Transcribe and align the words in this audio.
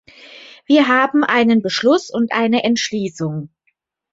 Wir 0.65 0.87
haben 0.87 1.23
einen 1.23 1.61
Beschluss 1.61 2.09
und 2.09 2.31
eine 2.33 2.63
Entschließung. 2.63 3.53